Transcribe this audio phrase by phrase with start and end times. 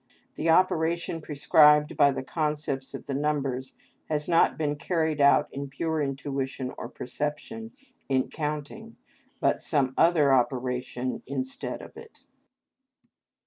[0.33, 3.75] The operation prescribed by the concepts of the numbers
[4.09, 7.73] has not been carried out in pure intuition or perception,
[8.09, 8.95] in counting,
[9.39, 12.23] but some other operation instead of it.